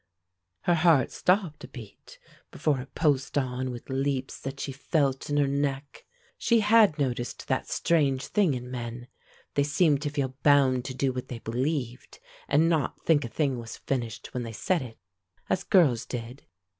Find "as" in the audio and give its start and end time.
15.51-15.63